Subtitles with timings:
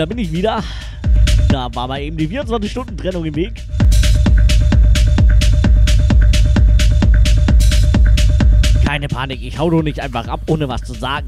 [0.00, 0.64] Da bin ich wieder.
[1.50, 3.62] Da war mal eben die 24-Stunden-Trennung im Weg.
[8.82, 11.26] Keine Panik, ich hau doch nicht einfach ab, ohne was zu sagen.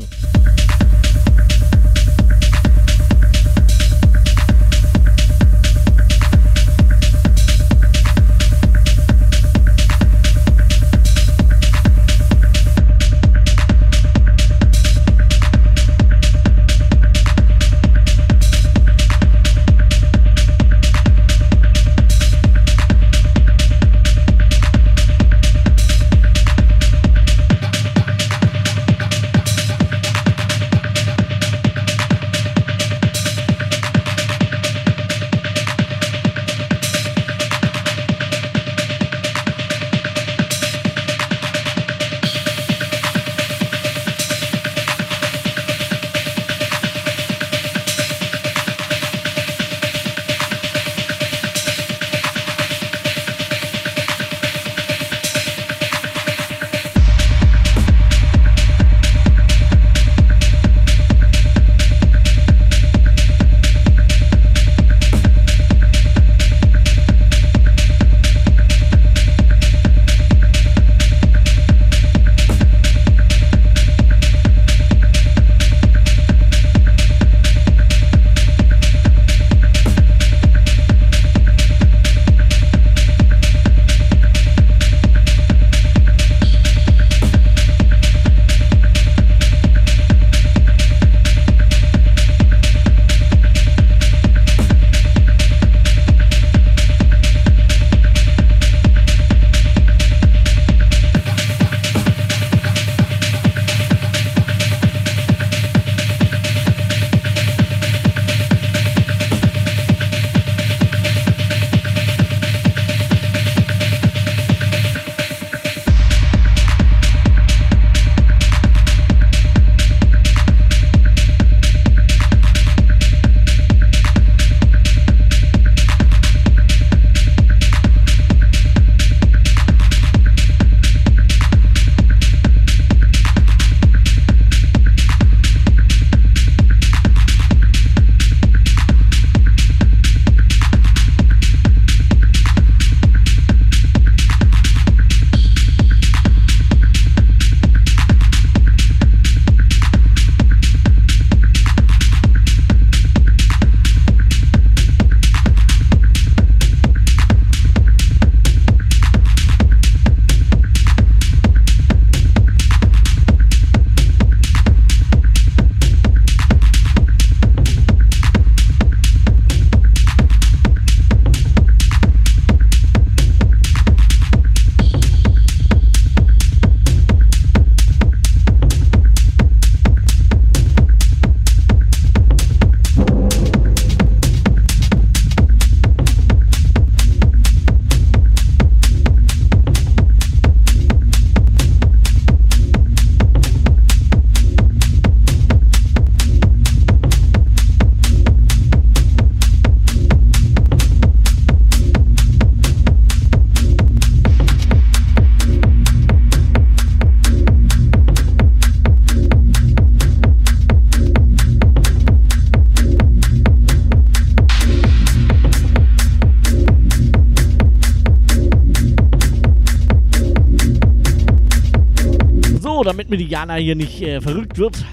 [223.33, 224.85] Jana hier nicht äh, verrückt wird.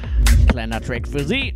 [0.47, 1.53] Kleiner Track für sie.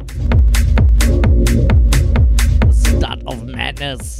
[2.98, 4.20] Start of Madness.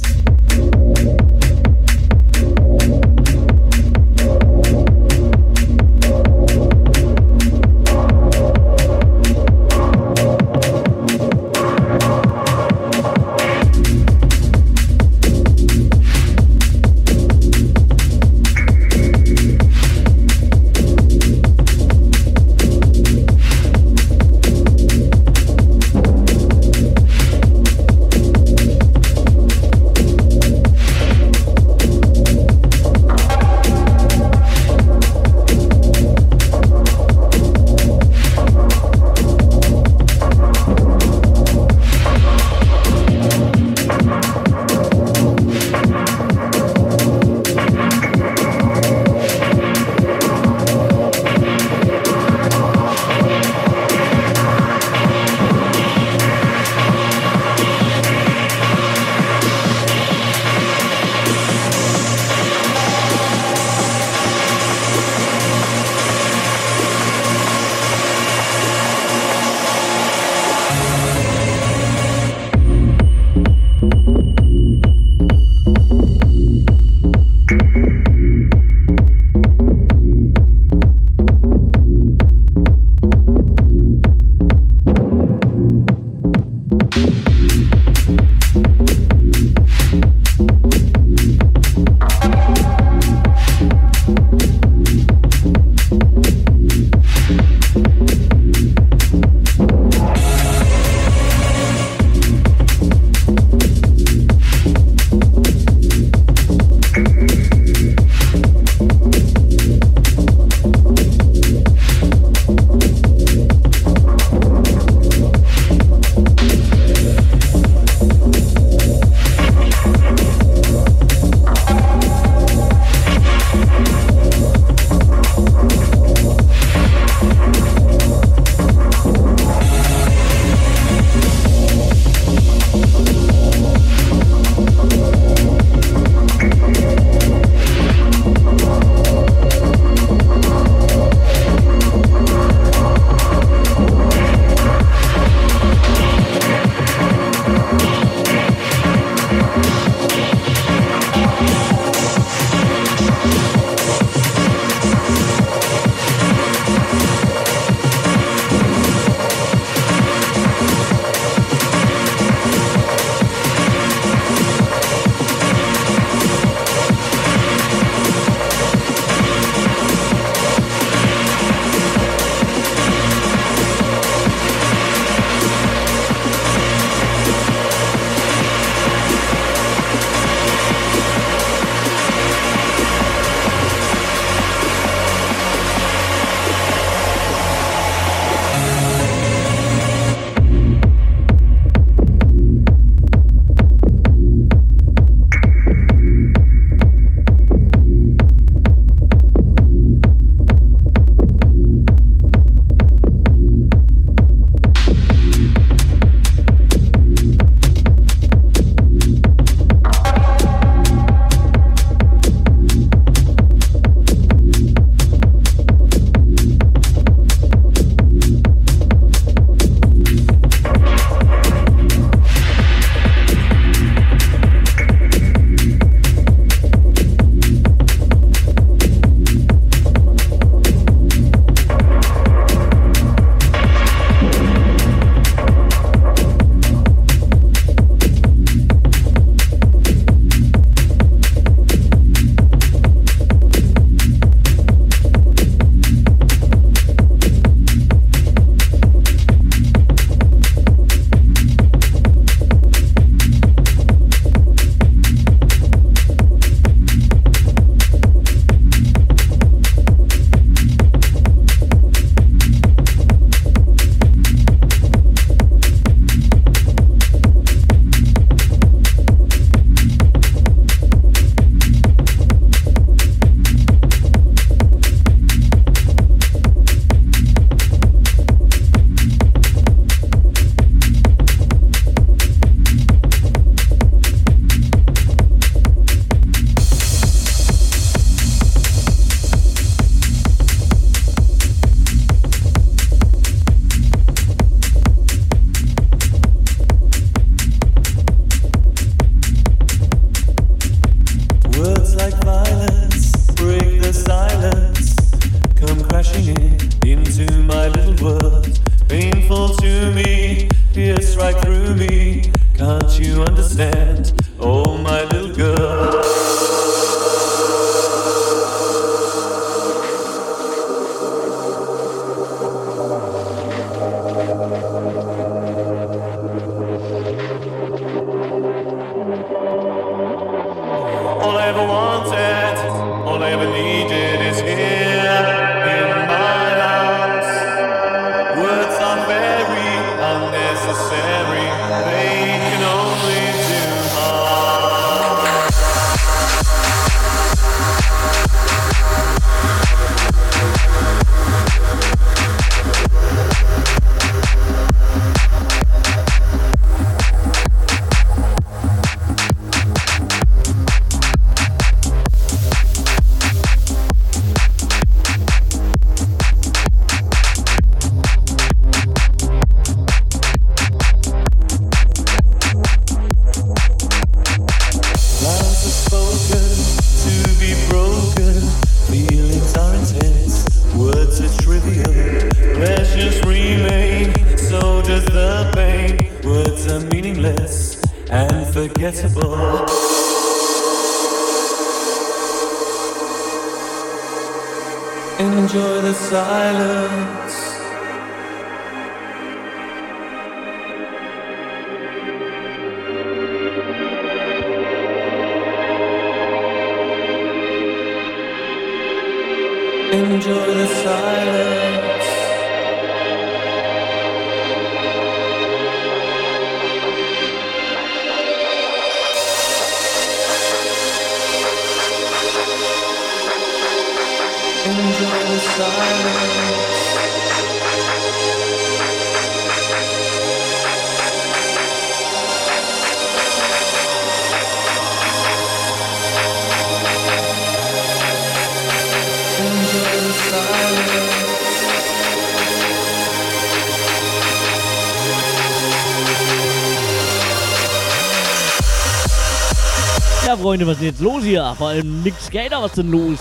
[450.84, 451.54] jetzt los hier?
[451.56, 453.18] Vor allem Nick Skater, was denn los?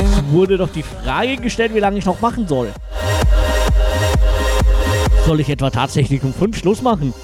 [0.00, 2.72] Es wurde doch die Frage gestellt, wie lange ich noch machen soll.
[5.26, 7.14] Soll ich etwa tatsächlich um 5 Schluss machen?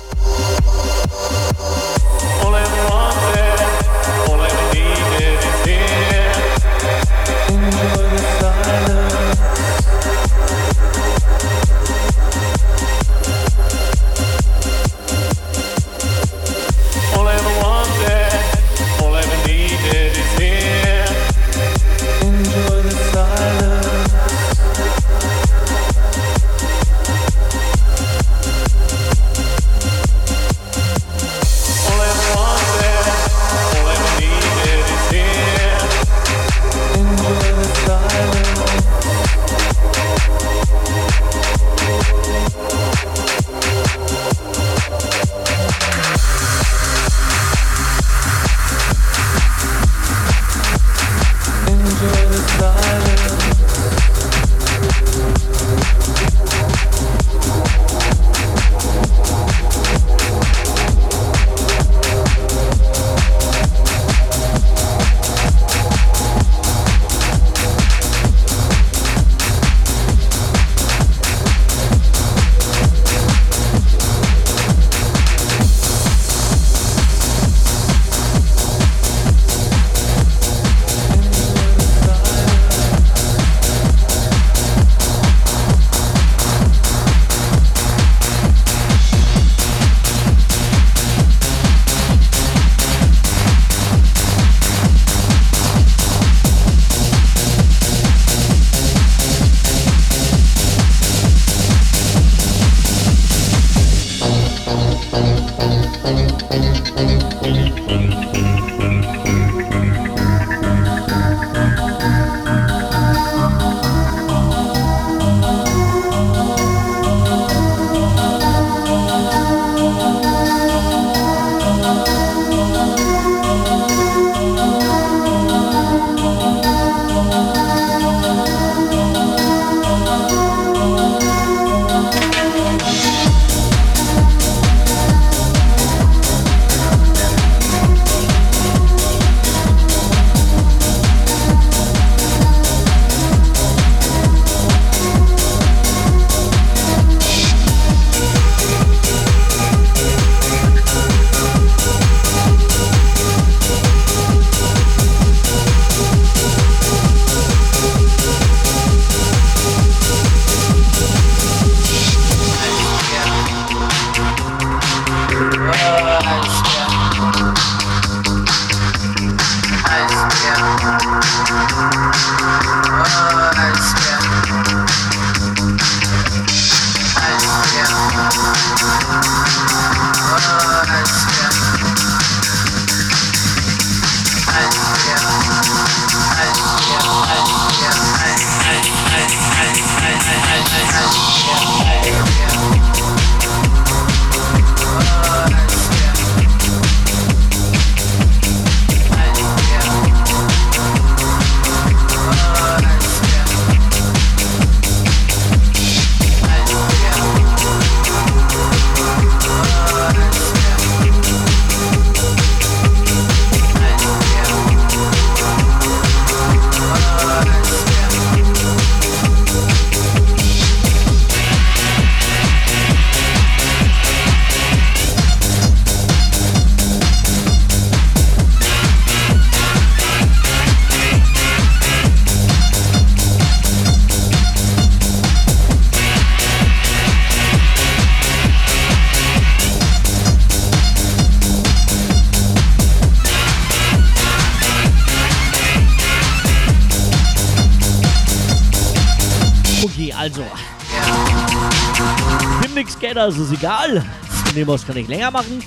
[253.29, 254.05] Ist es egal.
[254.45, 255.62] Von dem kann ich länger machen.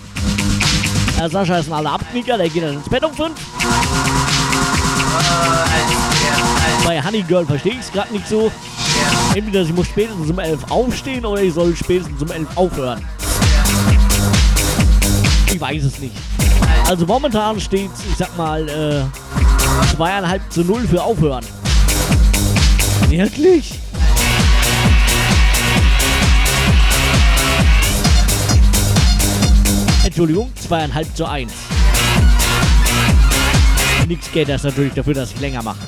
[1.18, 3.32] Herr Sascha ist ein aller Abknicker, der geht dann ins Bett um 5.
[6.84, 8.52] Bei Honey Girl verstehe ich es gerade nicht so.
[9.36, 13.06] Entweder sie muss spätestens um 11 aufstehen oder ich soll spätestens um 11 aufhören.
[15.54, 16.16] Ich weiß es nicht.
[16.88, 19.04] Also momentan steht ich sag mal, äh,
[19.96, 21.46] zweieinhalb zu 0 für aufhören.
[23.10, 23.80] Wirklich?
[30.12, 31.54] Entschuldigung, zweieinhalb zu 1.
[34.10, 35.88] Nix geht das natürlich dafür, dass ich länger mache.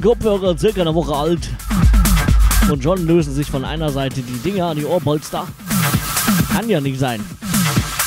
[0.00, 1.48] Kopfhörer, circa eine Woche alt.
[2.70, 5.46] Und schon lösen sich von einer Seite die Dinger an die Ohrpolster.
[6.52, 7.20] Kann ja nicht sein.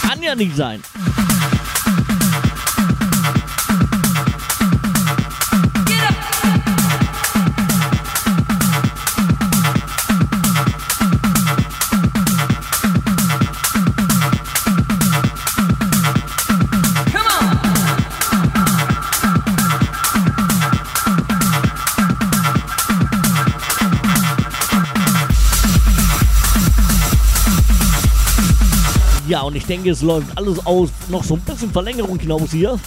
[0.08, 0.82] Kann ja nicht sein.
[29.64, 32.78] Ich denke, es läuft alles aus noch so ein bisschen Verlängerung hinaus hier.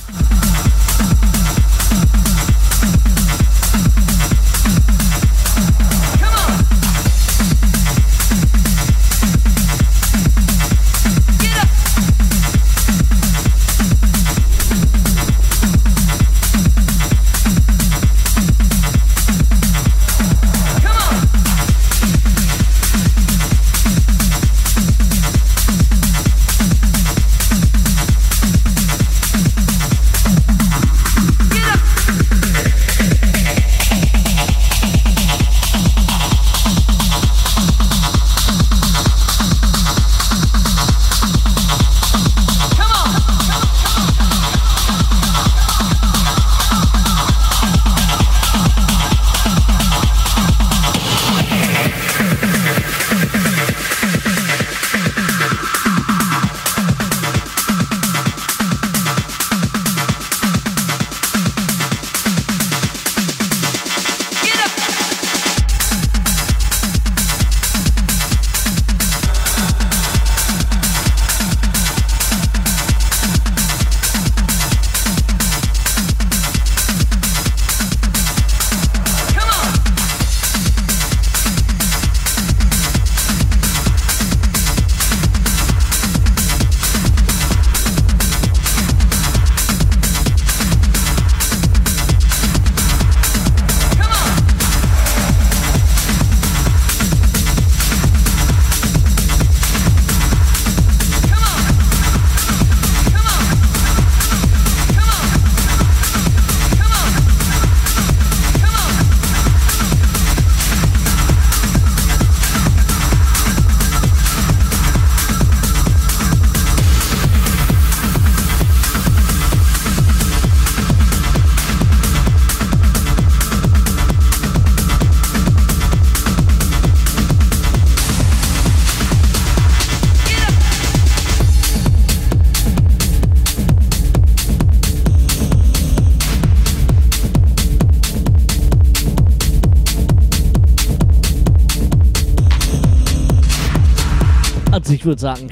[145.06, 145.50] Würde sagen,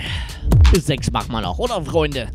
[0.73, 2.29] bis sechs machen wir noch, oder Freunde?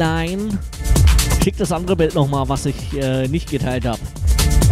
[0.00, 0.58] Line.
[1.44, 4.00] Schick das andere Bild nochmal, was ich äh, nicht geteilt habe.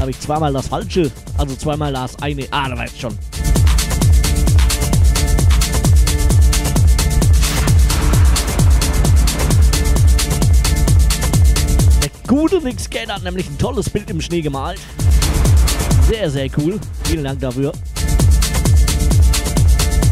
[0.00, 2.46] habe ich zweimal das falsche, also zweimal das eine.
[2.50, 3.18] Ah, da weißt schon.
[12.02, 14.80] Der gute Nick Scan hat nämlich ein tolles Bild im Schnee gemalt.
[16.08, 16.80] Sehr, sehr cool.
[17.04, 17.72] Vielen Dank dafür.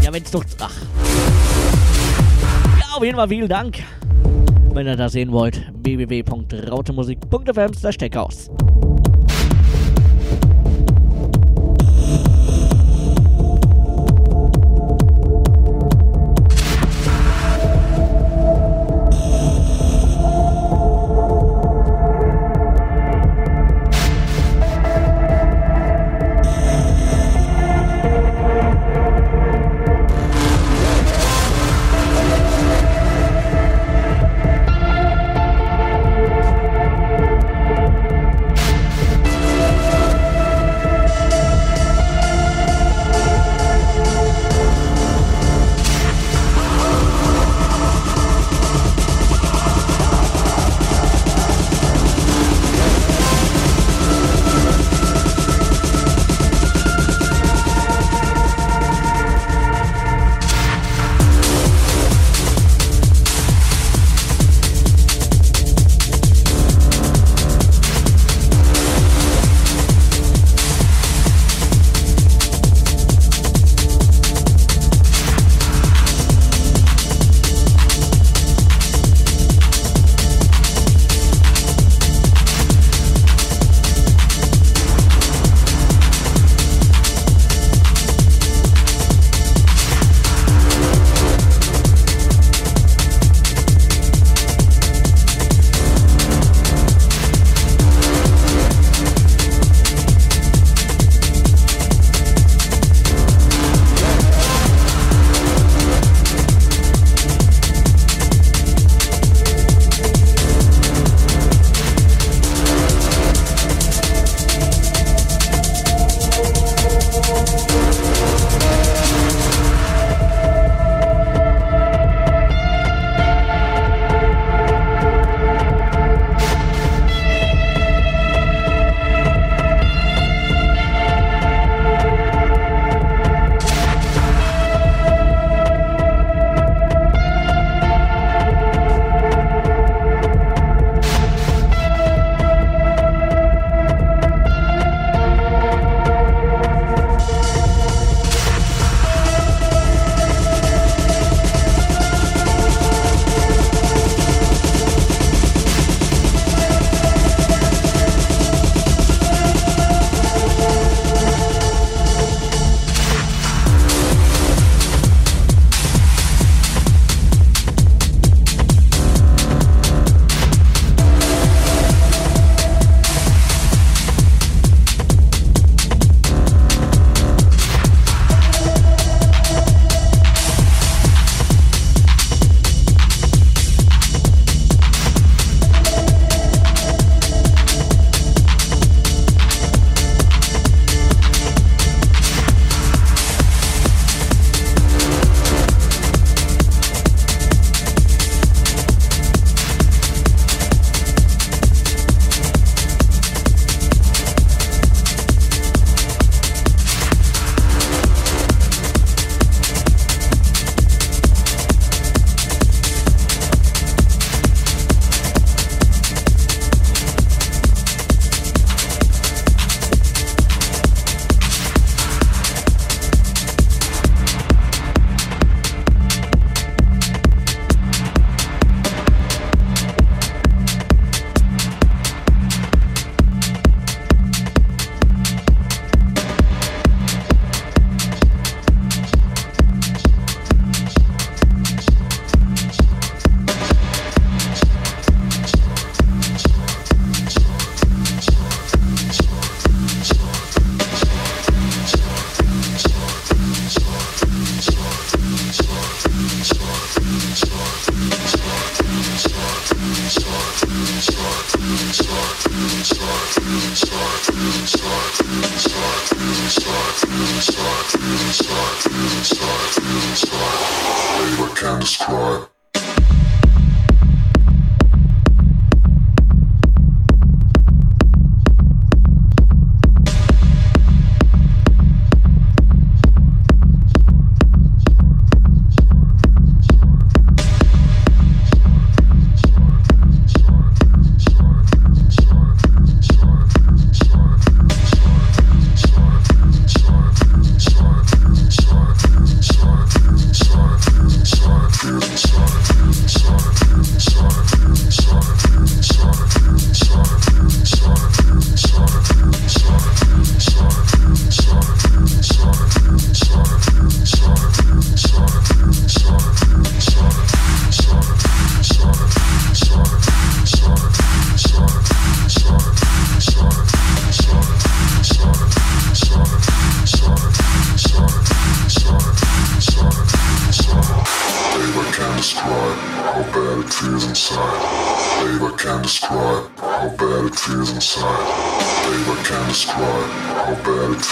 [0.03, 0.45] Ja, wenn's doch.
[0.61, 0.71] Ach.
[2.79, 3.83] Ja, auf jeden Fall vielen Dank.
[4.77, 8.51] Wenn ihr das sehen wollt, www.rautemusik.fm slash aus.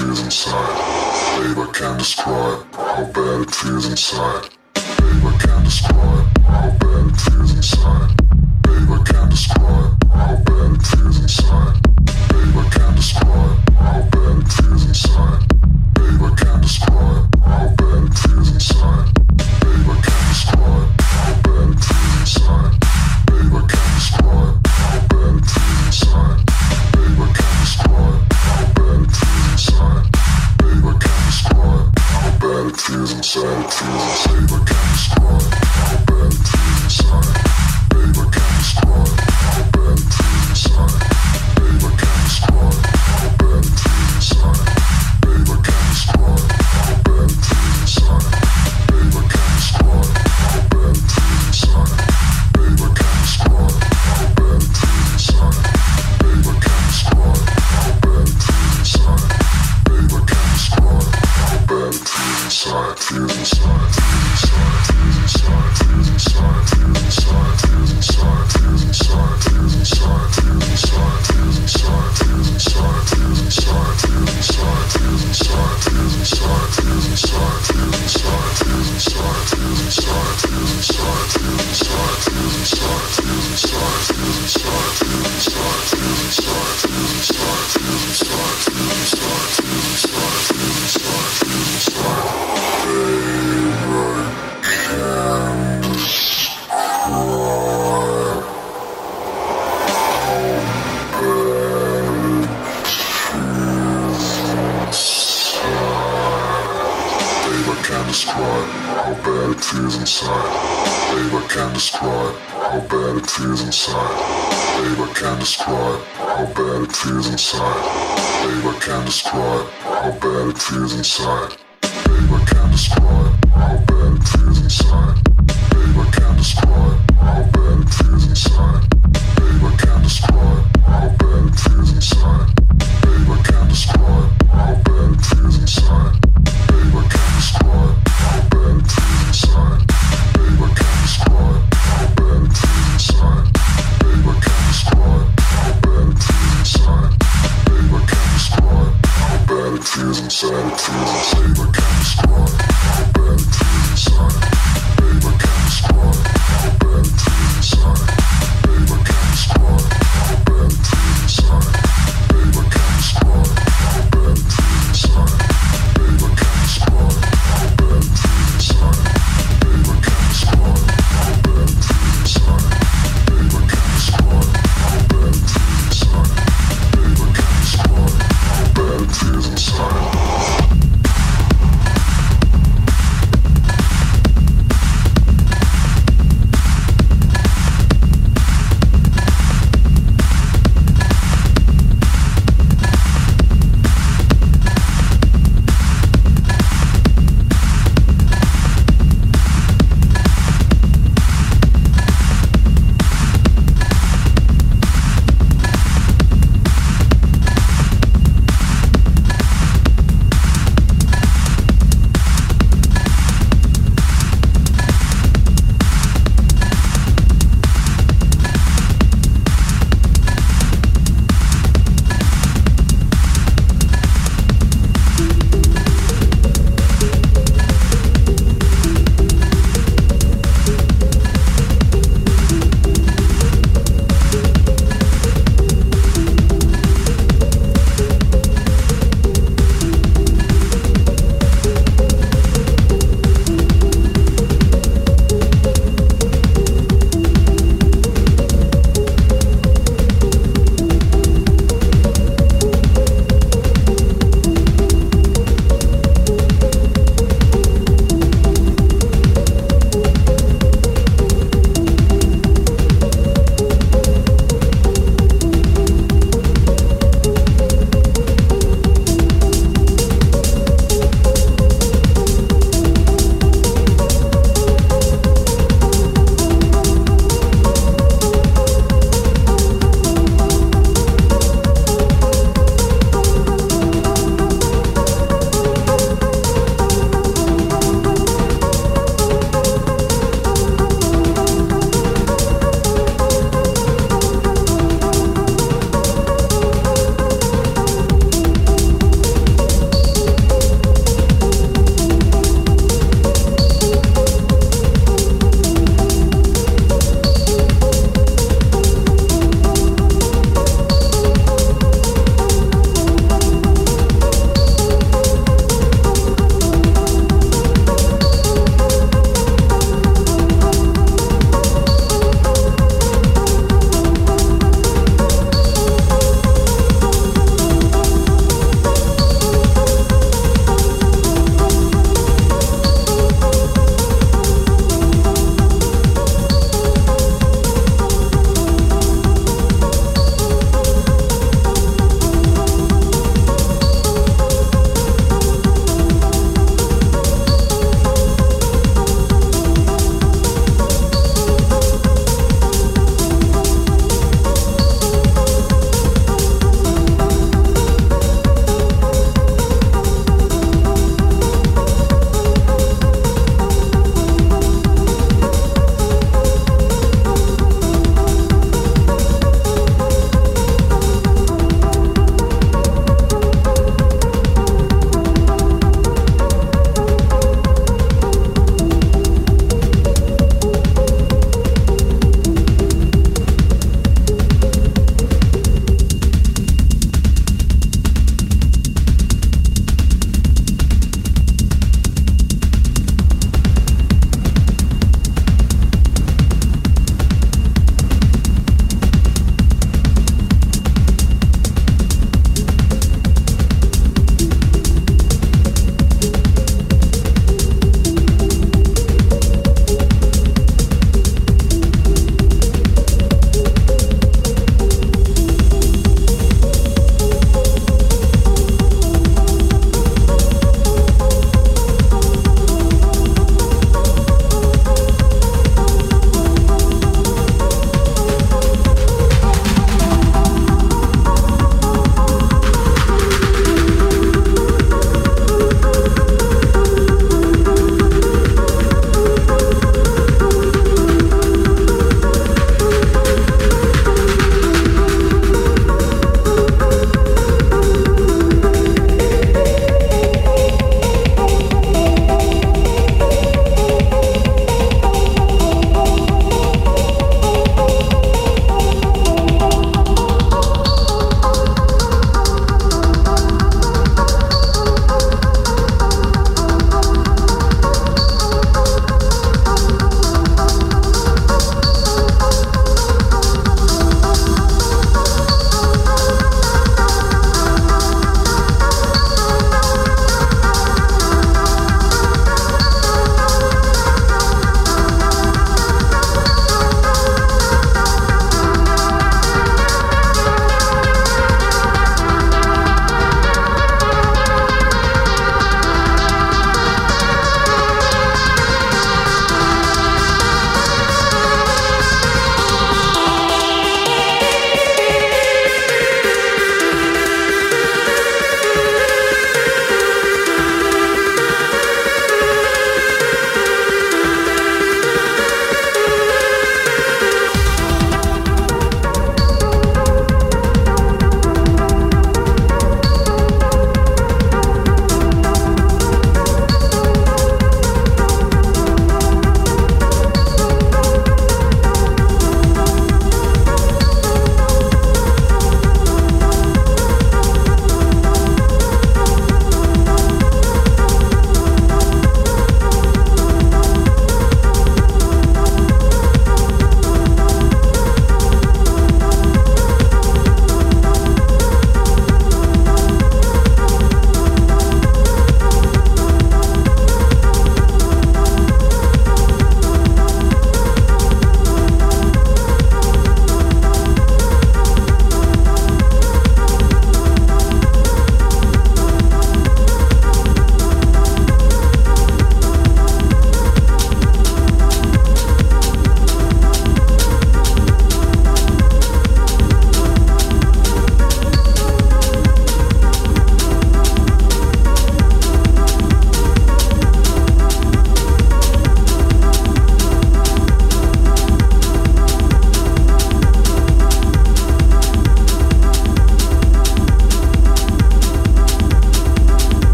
[0.00, 0.76] feels inside.
[1.36, 4.48] Babe, I can't describe how bad it feels inside.
[4.74, 8.10] Babe, I can't describe how bad it feels inside.
[8.62, 11.76] Babe, I can't describe how bad it feels inside.
[12.30, 15.42] Babe, I can't describe how bad it feels inside.
[15.94, 17.19] Babe, I can't describe.
[33.70, 34.29] Fuels.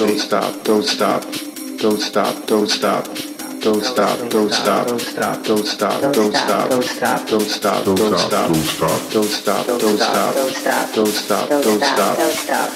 [0.00, 1.22] Don't stop, don't stop,
[1.78, 3.06] don't stop, don't stop.
[3.60, 8.64] Don't stop, don't stop, don't stop, don't stop, don't stop, don't stop, don't stop, don't
[8.64, 11.48] stop, don't stop, don't stop, don't stop,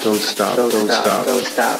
[0.03, 1.79] don't stop, don't stop, don't stop.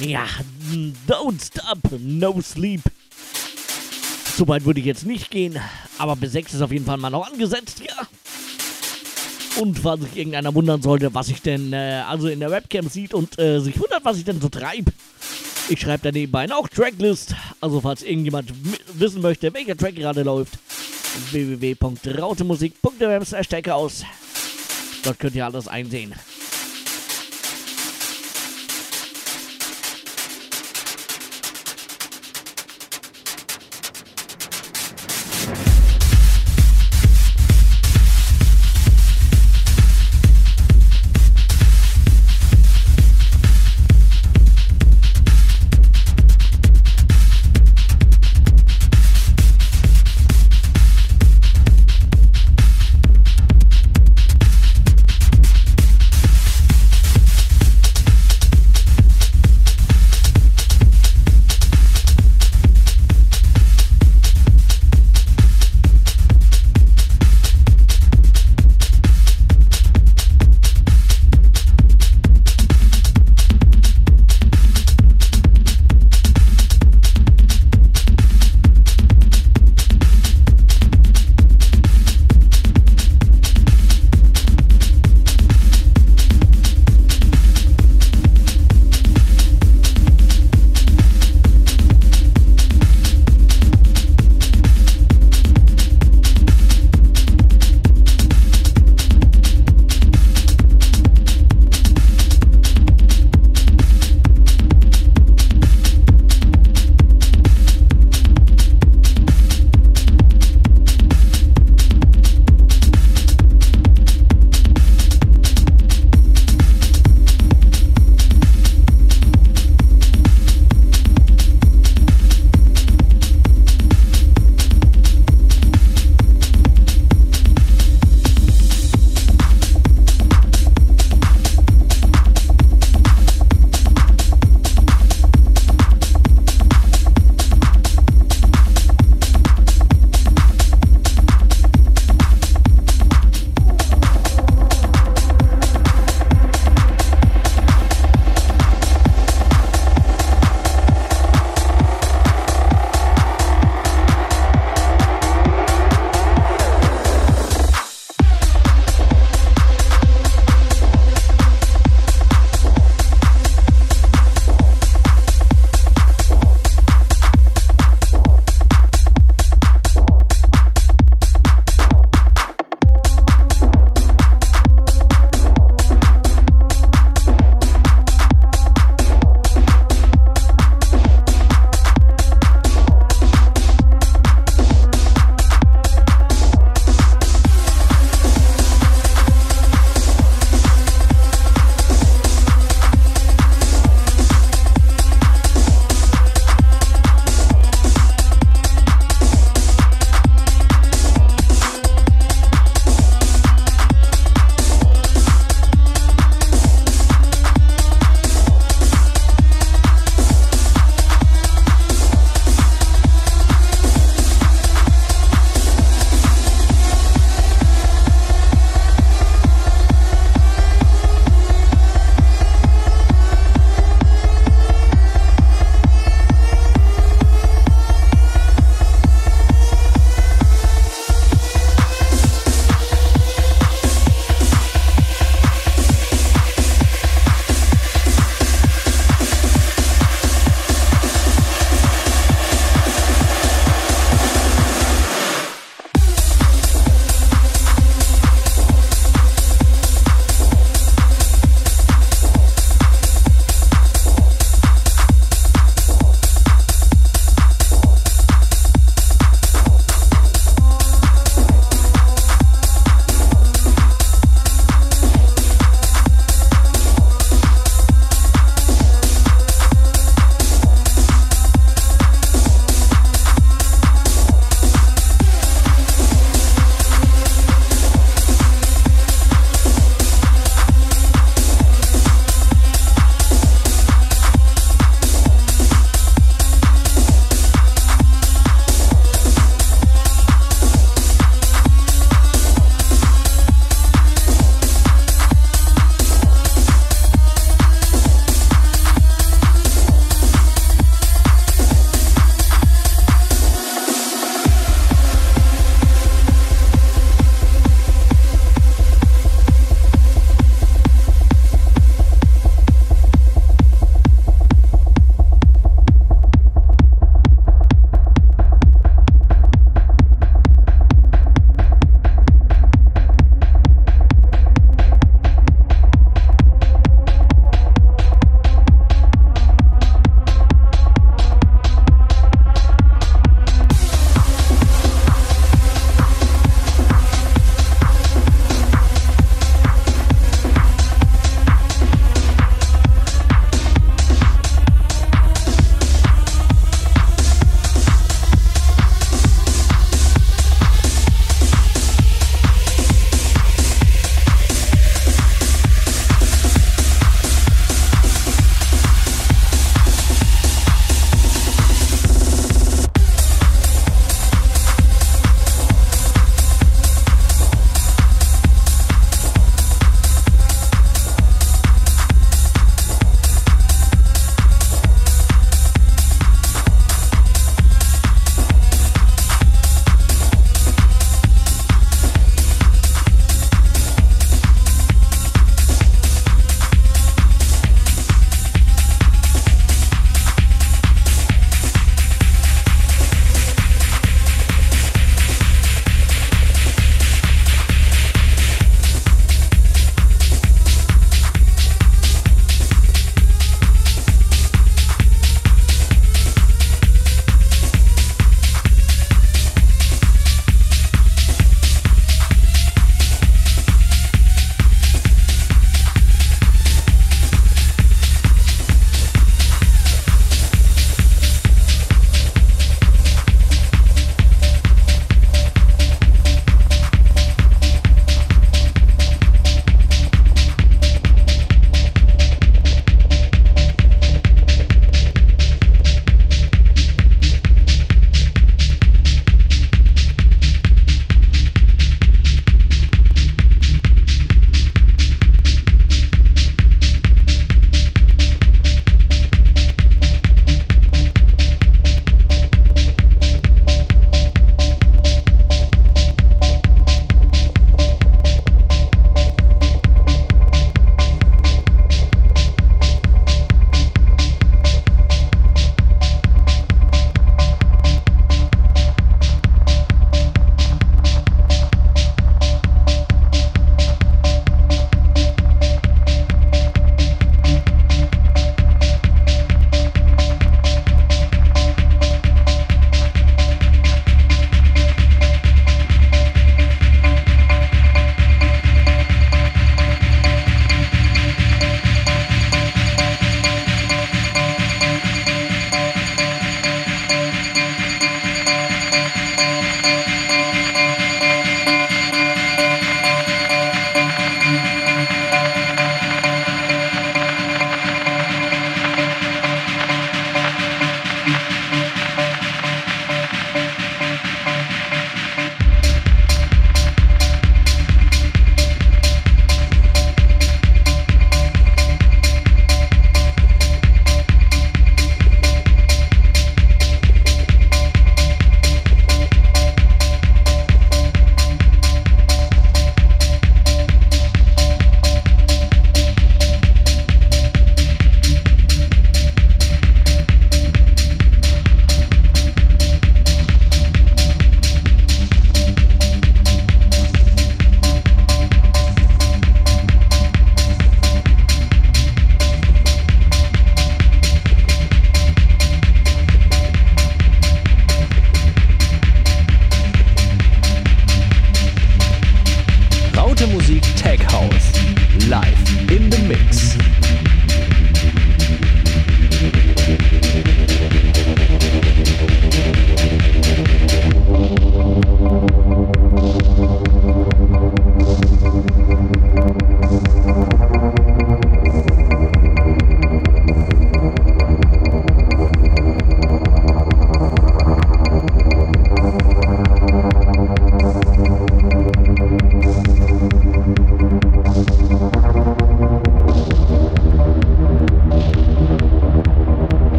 [0.00, 0.26] Ja,
[1.06, 2.82] don't stop, no sleep.
[4.36, 5.56] So weit würde ich jetzt nicht gehen,
[5.98, 7.80] aber bis 6 ist auf jeden Fall mal noch angesetzt.
[9.60, 13.12] Und falls sich irgendeiner wundern sollte, was ich denn äh, also in der Webcam sieht
[13.12, 14.92] und äh, sich wundert, was ich denn so treibe,
[15.68, 17.34] ich schreibe da nebenbei auch Tracklist.
[17.60, 18.52] Also falls irgendjemand
[18.94, 20.58] wissen möchte, welcher Track gerade läuft,
[21.32, 24.04] www.rautemusik.de slash aus.
[25.02, 26.14] Dort könnt ihr alles einsehen.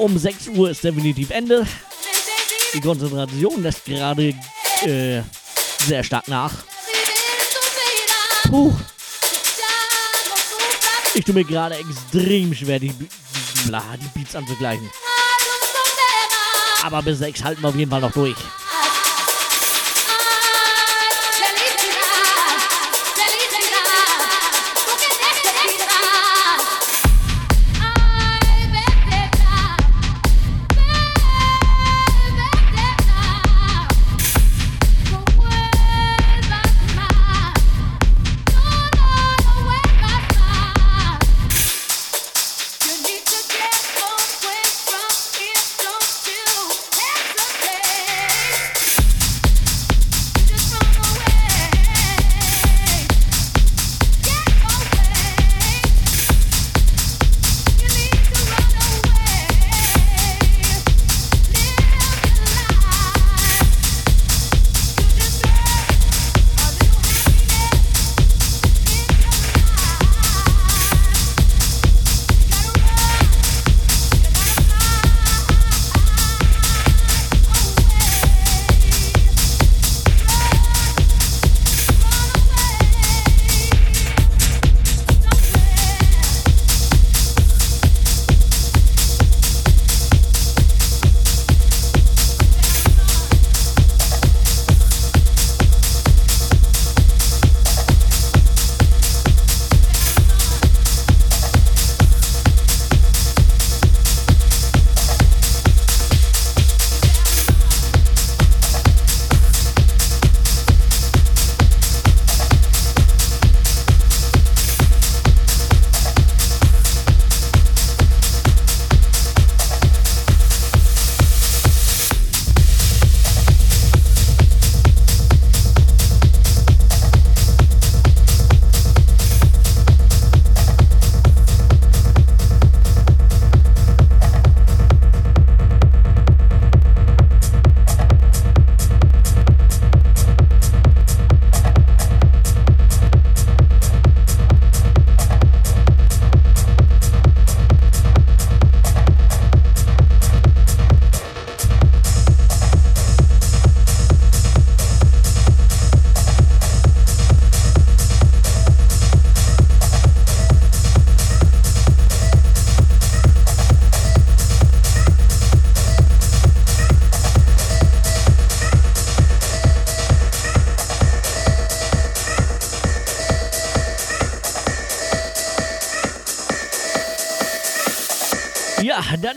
[0.00, 1.66] Um 6 Uhr ist definitiv Ende.
[2.72, 4.34] Die Konzentration lässt gerade
[4.82, 5.22] äh,
[5.86, 6.52] sehr stark nach.
[8.48, 8.74] Puh.
[11.14, 13.08] Ich tue mir gerade extrem schwer, die, die,
[13.66, 14.88] die Beats anzugleichen.
[16.82, 18.36] Aber bis 6 halten wir auf jeden Fall noch durch.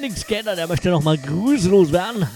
[0.03, 0.59] Ja, dann nichts geändert.
[0.59, 2.27] Er möchte nochmal grüßlos werden.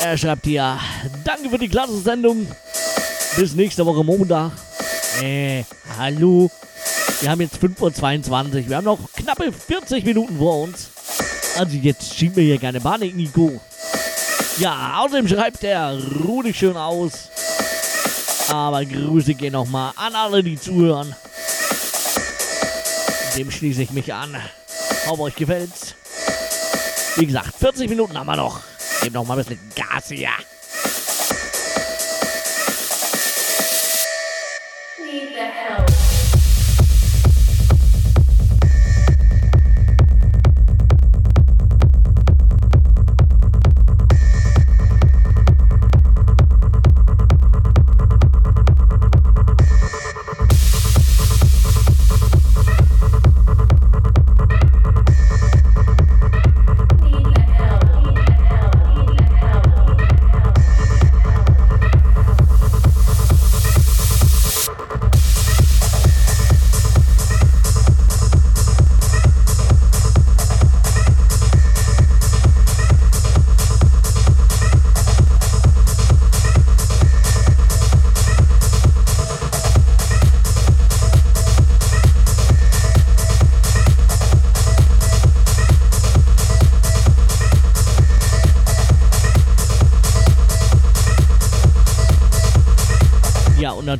[0.00, 0.78] Er schreibt hier,
[1.24, 2.46] danke für die klasse Sendung.
[3.36, 4.52] Bis nächste Woche Montag.
[5.20, 5.64] Äh,
[5.98, 6.50] hallo.
[7.20, 8.68] Wir haben jetzt 5.22 Uhr.
[8.68, 10.90] Wir haben noch knappe 40 Minuten vor uns.
[11.56, 13.60] Also jetzt schieben wir hier keine Panik, Nico.
[14.58, 17.28] Ja, außerdem schreibt er, ruh dich schön aus.
[18.48, 21.14] Aber Grüße gehen nochmal an alle, die zuhören.
[23.36, 24.36] Dem schließe ich mich an.
[25.06, 25.94] Hoffe euch gefällt's.
[27.16, 28.60] Wie gesagt, 40 Minuten haben wir noch.
[29.02, 30.30] Geben noch mal ein bisschen Gas hier.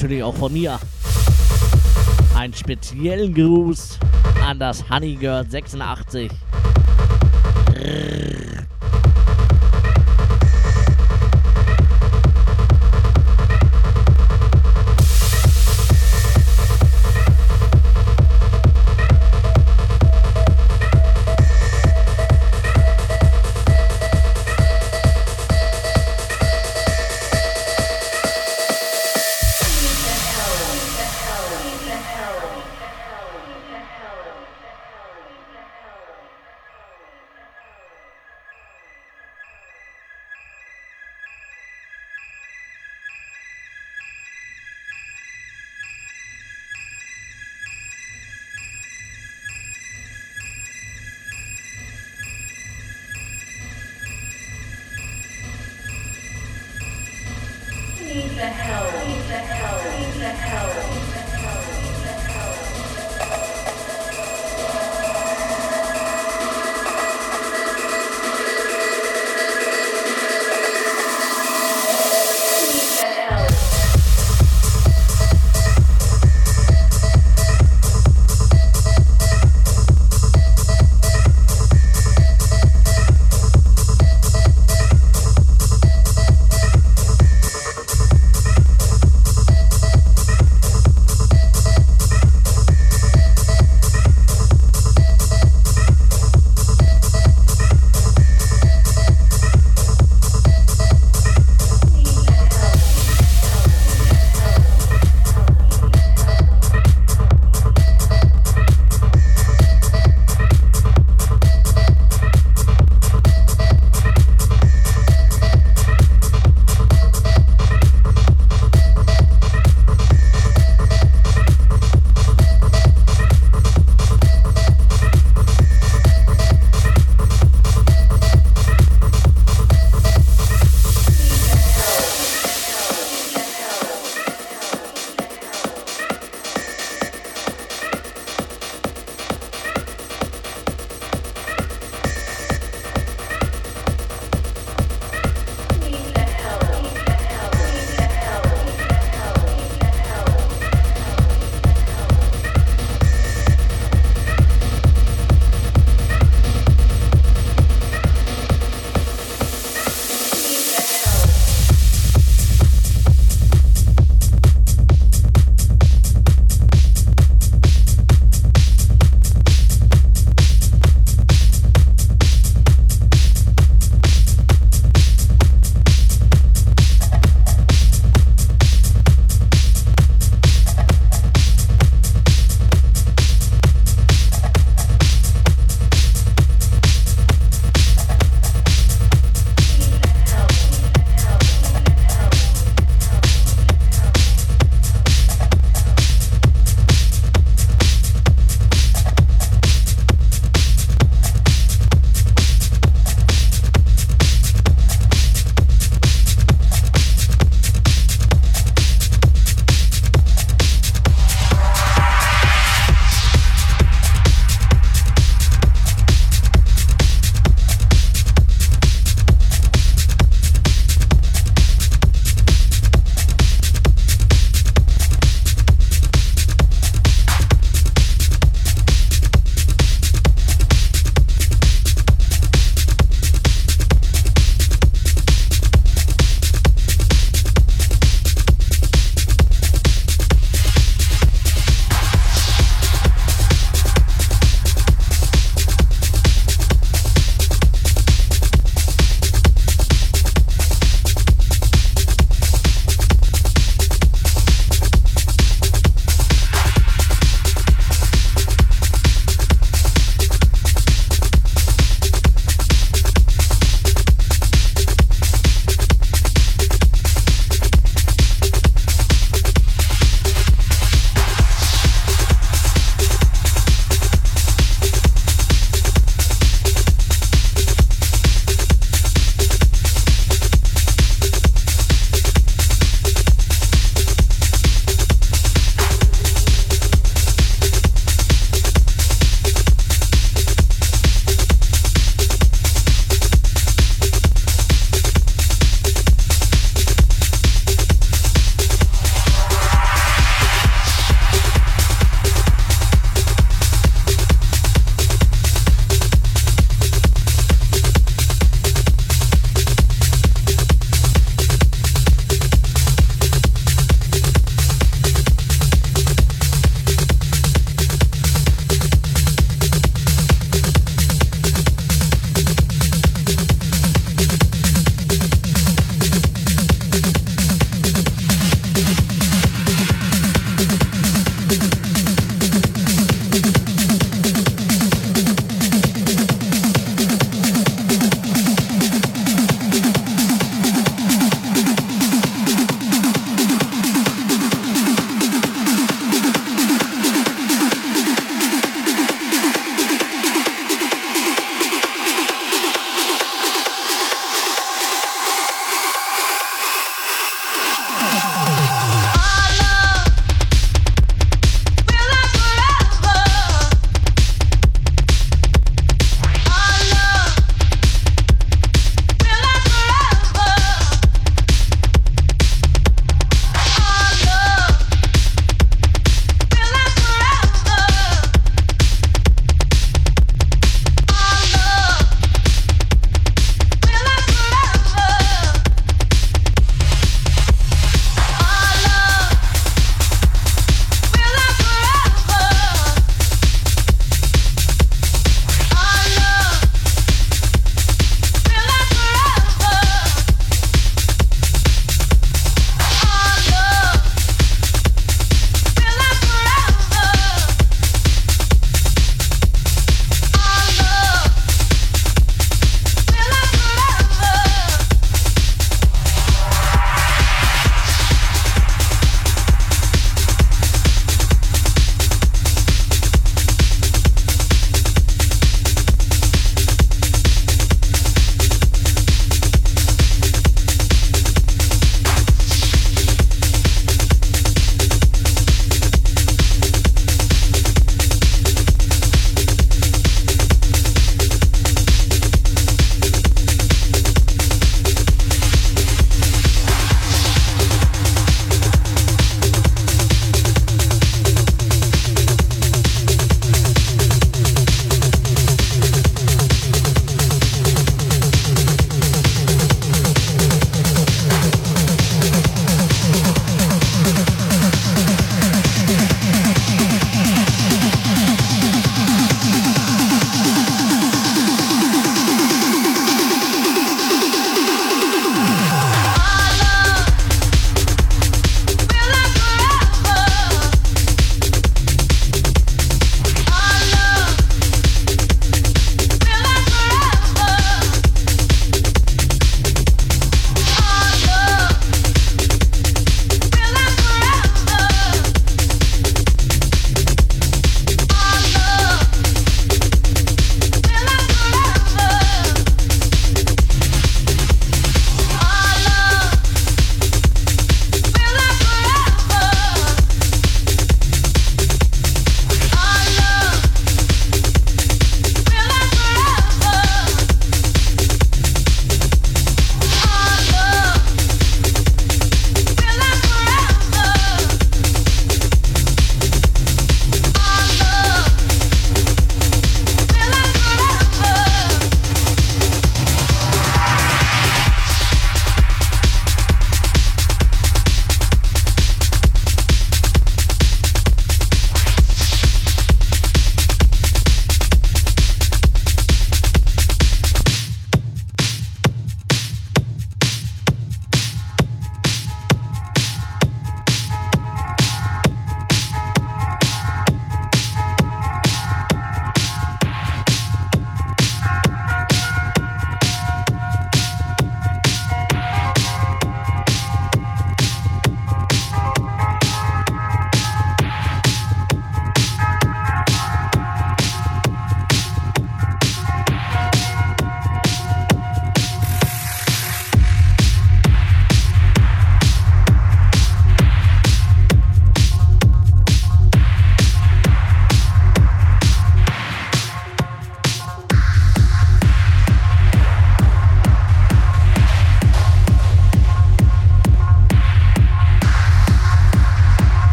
[0.00, 0.78] Natürlich auch von mir.
[2.34, 3.98] Einen speziellen Gruß
[4.42, 6.30] an das Honey Girl 86.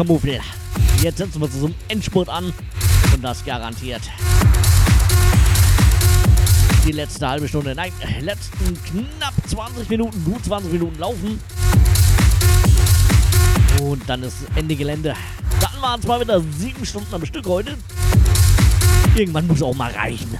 [0.00, 0.40] Kamuffel.
[1.02, 2.54] Jetzt setzen wir zu so einem Endspurt an
[3.12, 4.00] und das garantiert.
[6.86, 11.38] Die letzte halbe Stunde, nein, letzten knapp 20 Minuten, gut 20 Minuten laufen.
[13.82, 15.14] Und dann ist Ende Gelände.
[15.60, 17.76] Dann waren es mal wieder sieben Stunden am Stück heute.
[19.14, 20.30] Irgendwann muss auch mal reichen.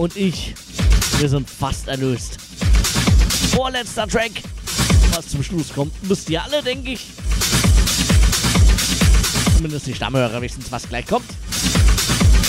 [0.00, 0.54] Und ich,
[1.18, 2.38] wir sind fast erlöst.
[3.54, 4.30] Vorletzter Track,
[5.14, 7.08] was zum Schluss kommt, müsst ihr alle, denke ich.
[9.56, 11.28] Zumindest die Stammhörer wissen, was gleich kommt.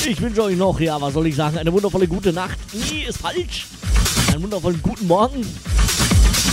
[0.07, 2.57] Ich wünsche euch noch, ja, was soll ich sagen, eine wundervolle gute Nacht.
[2.71, 3.67] Nie ist falsch.
[4.31, 5.45] Einen wundervollen guten Morgen.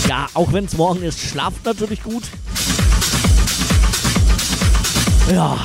[0.09, 2.23] Ja, auch wenn es morgen ist, schlaft natürlich gut.
[5.31, 5.57] Ja,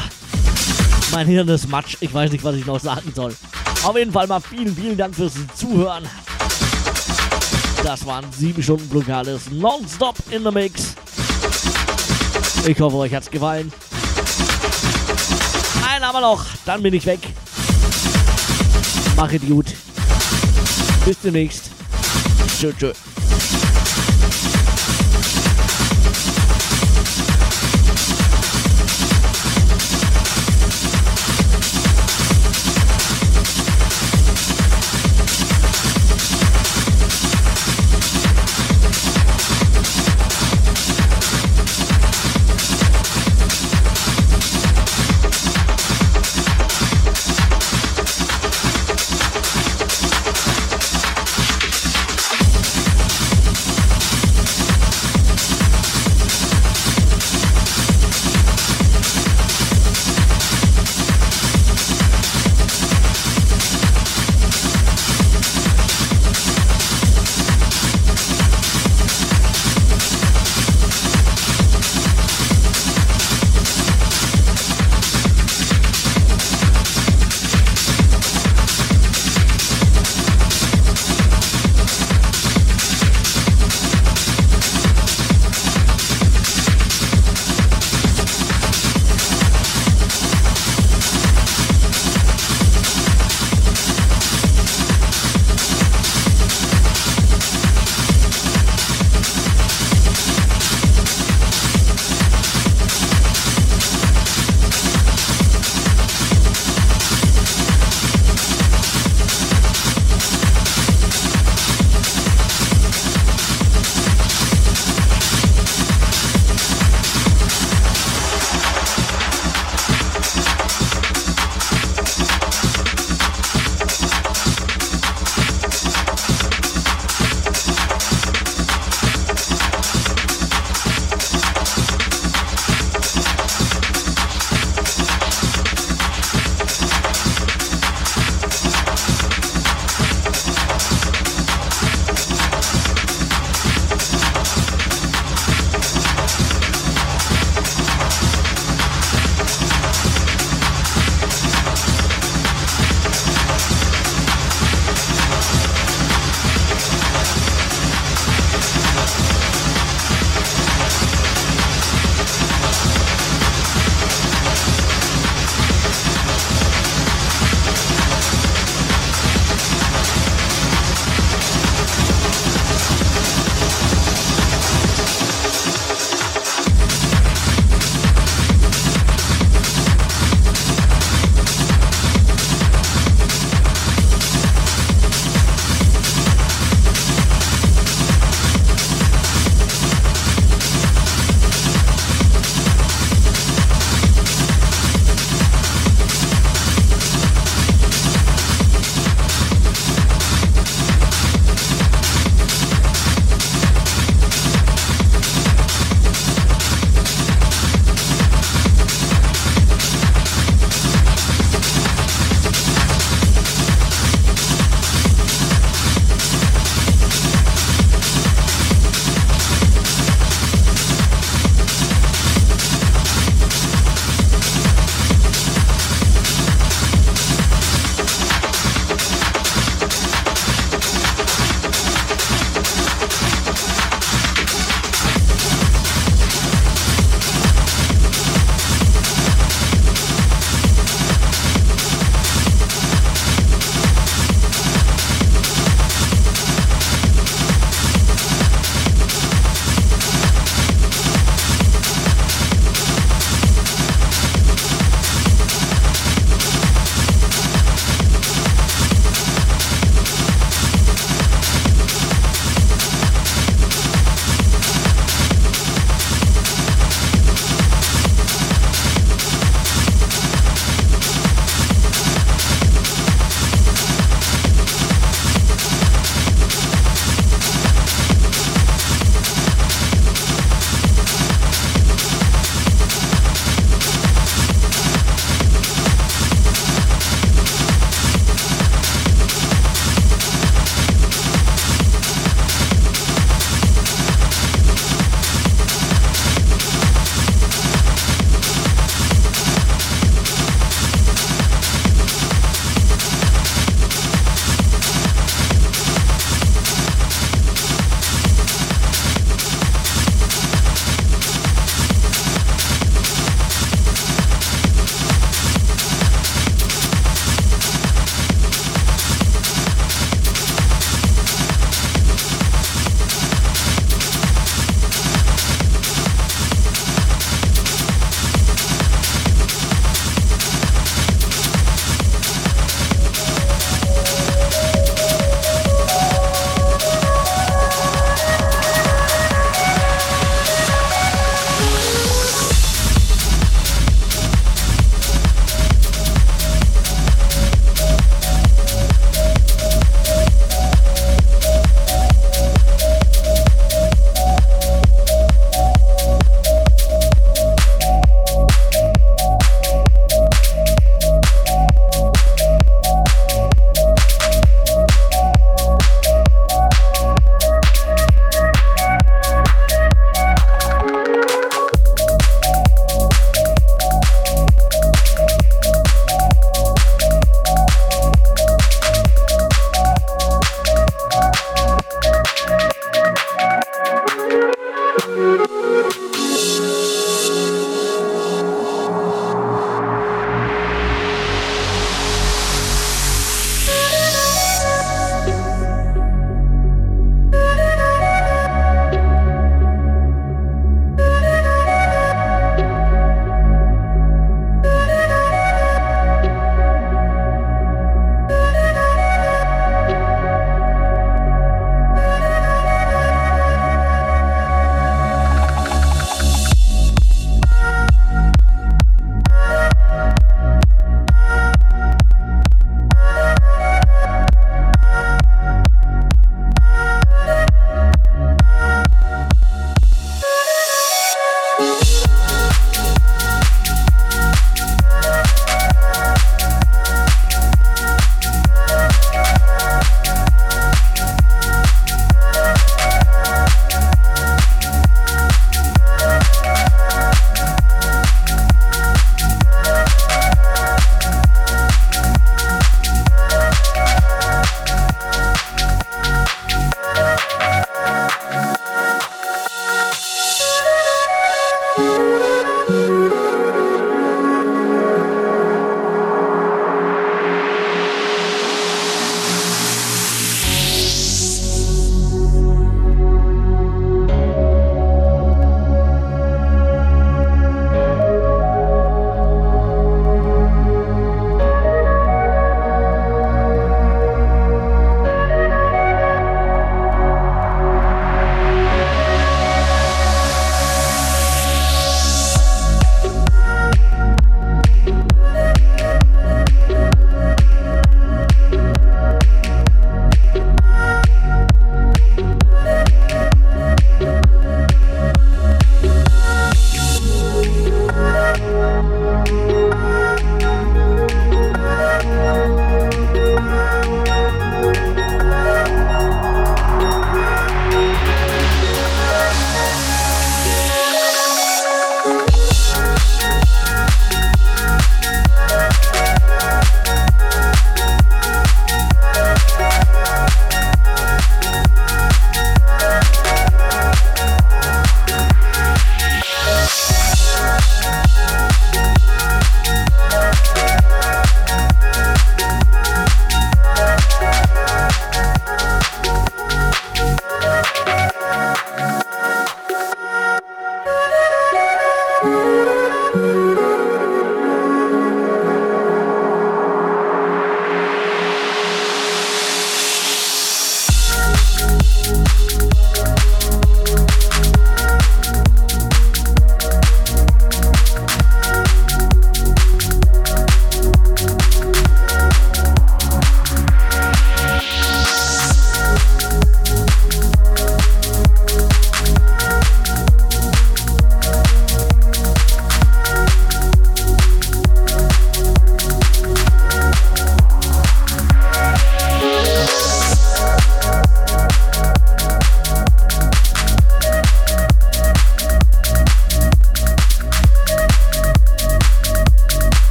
[1.11, 1.97] mein Hirn ist matsch.
[1.99, 3.35] Ich weiß nicht, was ich noch sagen soll.
[3.85, 6.09] Auf jeden Fall mal vielen, vielen Dank fürs Zuhören.
[7.83, 10.95] Das waren sieben Stunden Blockades nonstop in the Mix.
[12.67, 13.71] Ich hoffe, euch hat's gefallen.
[15.87, 17.21] Ein aber noch, dann bin ich weg.
[19.17, 19.67] Machet gut.
[21.05, 21.71] Bis demnächst.
[22.59, 22.93] Tschö, tschö.